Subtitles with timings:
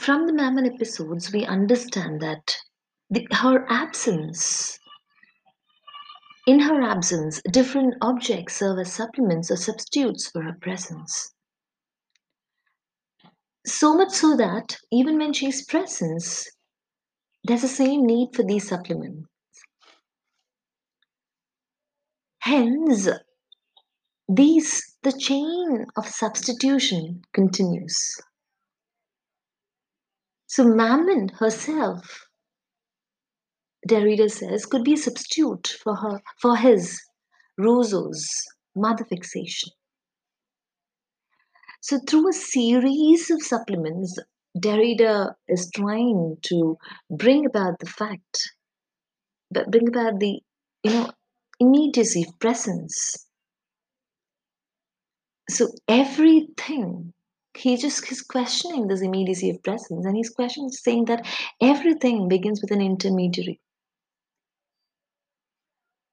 [0.00, 2.56] From the Maman episodes, we understand that
[3.10, 4.78] the, her absence,
[6.46, 11.34] in her absence, different objects serve as supplements or substitutes for her presence.
[13.66, 16.24] So much so that even when she's present,
[17.44, 19.28] there's the same need for these supplements.
[22.38, 23.06] Hence,
[24.30, 28.18] these the chain of substitution continues.
[30.50, 32.26] So Maman herself,
[33.88, 37.00] Derrida says, could be a substitute for her for his
[37.56, 38.28] Rousseau's
[38.74, 39.70] mother fixation.
[41.82, 44.18] So through a series of supplements,
[44.58, 46.76] Derrida is trying to
[47.08, 48.50] bring about the fact,
[49.52, 50.40] but bring about the
[50.82, 51.12] you know
[51.60, 53.28] immediacy of presence.
[55.48, 57.12] So everything
[57.54, 61.26] he just is questioning this immediacy of presence and he's questioning saying that
[61.60, 63.60] everything begins with an intermediary.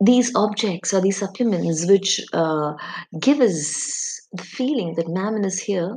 [0.00, 2.74] These objects or these supplements which uh,
[3.20, 5.96] give us the feeling that Maman is here.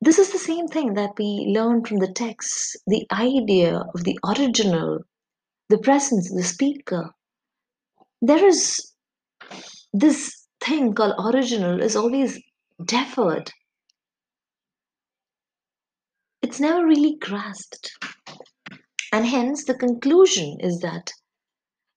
[0.00, 4.18] This is the same thing that we learn from the text the idea of the
[4.24, 5.00] original
[5.68, 7.14] the presence the speaker.
[8.20, 8.92] There is
[9.92, 12.38] this thing called original is always
[12.84, 13.50] deferred
[16.42, 17.92] it's never really grasped.
[19.12, 21.10] And hence the conclusion is that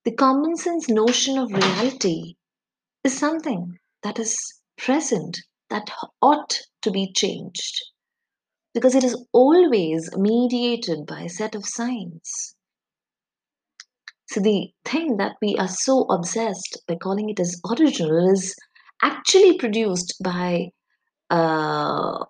[0.06, 2.36] the common sense notion of reality
[3.03, 4.38] is something that is
[4.78, 5.89] present that
[6.22, 7.81] ought to be changed
[8.73, 12.56] because it is always mediated by a set of signs.
[14.30, 18.56] So the thing that we are so obsessed by calling it as original is
[19.02, 20.69] actually produced by
[21.29, 22.25] uh,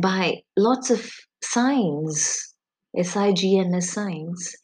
[0.00, 1.10] by lots of
[1.42, 2.54] signs,
[2.96, 4.56] S-I-G-N-S signs.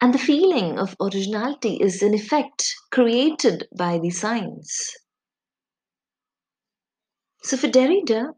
[0.00, 4.90] And the feeling of originality is in effect created by the signs.
[7.42, 8.34] So for Derrida,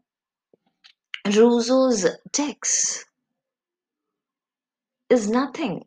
[1.25, 3.05] Rousseau's text
[5.09, 5.83] is nothing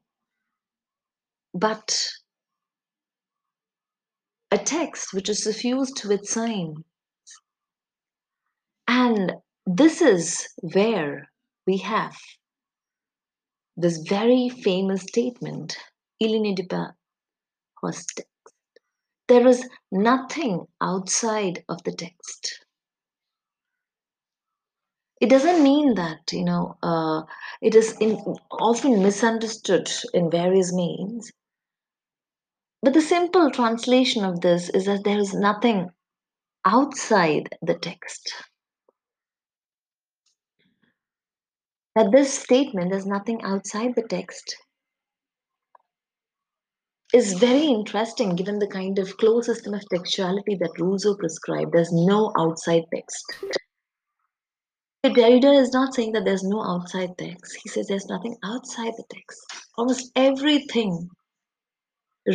[1.54, 2.09] but
[4.50, 6.78] a text which is suffused with signs.
[8.93, 9.34] And
[9.67, 11.31] this is where
[11.65, 12.17] we have
[13.77, 15.78] this very famous statement,
[16.19, 16.91] Il n'y pas
[17.81, 18.23] text.
[19.28, 22.65] There is nothing outside of the text.
[25.21, 27.22] It doesn't mean that, you know, uh,
[27.62, 28.17] it is in,
[28.51, 31.31] often misunderstood in various means.
[32.83, 35.91] But the simple translation of this is that there is nothing
[36.65, 38.50] outside the text.
[41.97, 44.56] That this statement, there's nothing outside the text,
[47.12, 51.73] is very interesting given the kind of closed system of textuality that Rousseau prescribed.
[51.73, 53.25] There's no outside text.
[55.05, 57.59] Derrida is not saying that there's no outside text.
[57.62, 59.41] He says there's nothing outside the text.
[59.77, 61.09] Almost everything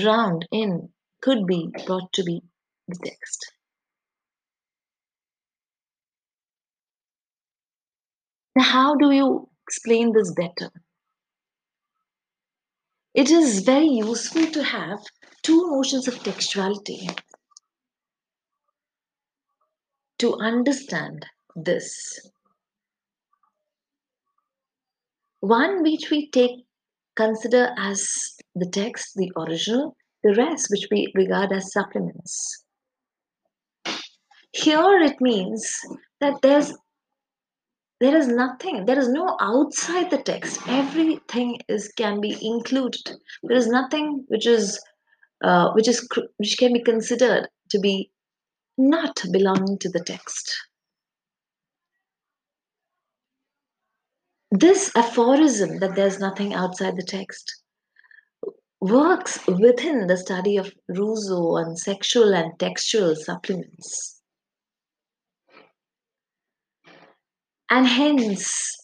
[0.04, 0.90] round in
[1.22, 2.42] could be brought to be
[2.88, 3.52] the text.
[8.56, 10.72] Now, how do you explain this better?
[13.14, 15.00] It is very useful to have
[15.42, 17.18] two notions of textuality
[20.20, 22.20] to understand this.
[25.40, 26.66] One which we take
[27.16, 32.66] consider as the text, the original, the rest which we regard as supplements.
[34.52, 35.80] Here it means
[36.22, 36.74] that there's
[38.02, 38.86] there is nothing.
[38.86, 40.60] There is no outside the text.
[40.68, 43.10] Everything is can be included.
[43.44, 44.82] There is nothing which is
[45.44, 46.08] uh, which is
[46.38, 48.12] which can be considered to be
[48.78, 50.56] not belonging to the text.
[54.52, 57.62] This aphorism that there's nothing outside the text
[58.82, 64.15] works within the study of Rousseau on sexual and textual supplements
[67.70, 68.76] and hence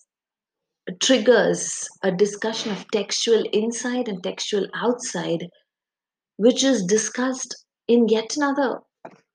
[0.99, 5.47] triggers a discussion of textual inside and textual outside,
[6.37, 7.55] which is discussed
[7.87, 8.79] in yet another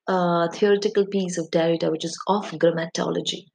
[0.08, 3.46] uh, theoretical piece of Derrida, which is of grammatology.